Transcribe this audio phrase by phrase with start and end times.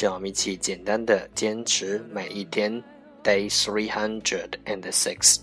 [0.00, 2.82] 让我们一起简单的坚持每一天。
[3.22, 5.40] Day three hundred and six.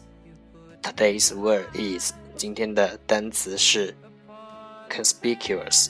[0.82, 3.94] Today's word is 今天的单词是
[4.90, 5.90] conspicuous.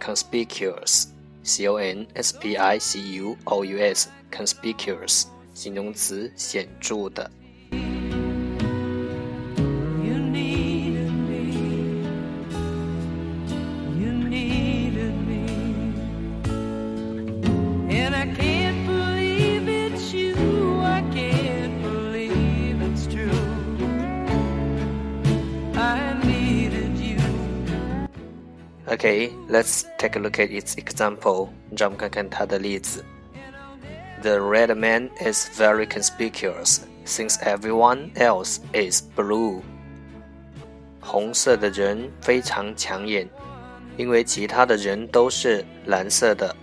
[0.00, 1.08] Conspicuous.
[1.42, 4.08] C O N S P I C U O U S.
[4.32, 5.26] Conspicuous.
[5.52, 7.30] 形容词，显著的。
[28.95, 31.49] Okay, let's take a look at its example.
[31.77, 33.03] 让我们看看它的例子。
[34.21, 39.61] The red man is very conspicuous since everyone else is blue.
[40.99, 43.27] 红色的人非常抢眼，
[43.97, 46.55] 因为其他的人都是蓝色的。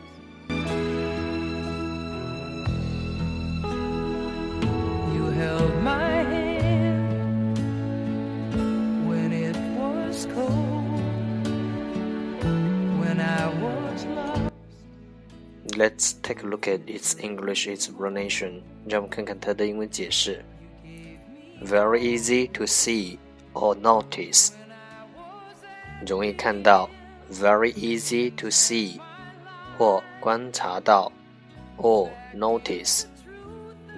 [15.77, 18.63] Let's take a look at its English explanation.
[18.89, 20.45] 让我们看看它的英文解释。
[21.63, 23.19] Very easy to see
[23.53, 24.53] or notice.
[26.07, 26.89] 容易看到，
[27.31, 29.01] very easy to see，
[29.77, 31.13] 或观察到，
[31.77, 33.05] or notice，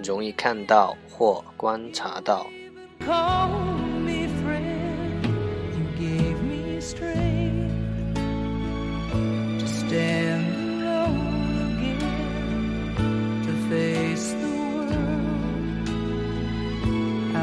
[0.03, 2.47] 容易看到或观察到。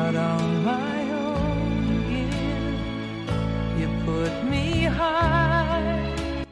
[0.03, 2.79] out on my own again.
[3.79, 6.45] You put me high.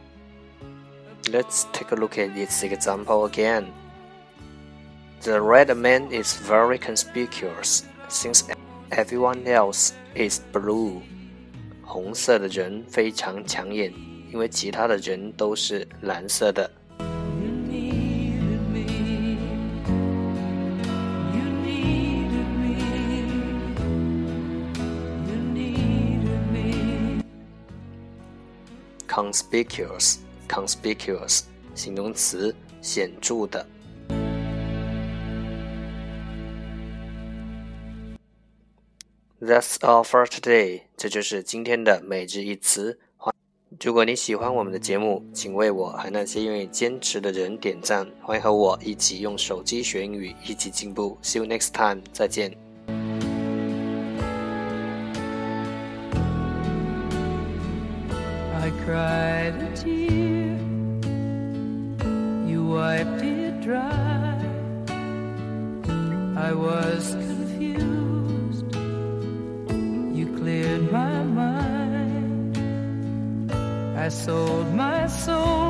[1.32, 3.72] Let's take a look at its example again.
[5.22, 8.44] The red man is very conspicuous since
[8.92, 11.02] everyone else is blue.
[11.82, 13.92] 红色的人非常抢眼，
[14.32, 16.70] 因为其他的人都是蓝色的。
[29.11, 31.41] Conspicuous, conspicuous，
[31.75, 33.67] 形容词，显著的。
[39.41, 40.83] That's all for today。
[40.95, 42.97] 这就是今天的每日一词。
[43.81, 48.09] 如果你喜欢我们的节目，请为我和那些愿意坚持的人点赞。
[48.21, 51.17] 欢迎和我一起用手机学英语，一起进步。
[51.21, 52.70] See you next time，再见。
[58.91, 60.57] Cried a tear.
[62.51, 64.35] You wiped it dry.
[66.49, 68.69] I was confused.
[70.17, 72.57] You cleared my mind.
[73.97, 75.60] I sold my soul.